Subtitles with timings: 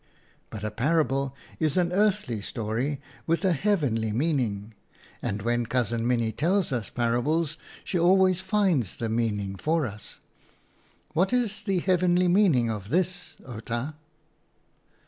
[0.49, 4.73] "But a parable is an earthly story with a heavenly meaning,
[5.21, 10.17] and when Cousin Minnie tells us parables she always finds the mean ing for us.
[11.13, 13.93] What is the heavenly meaning of this, Outa?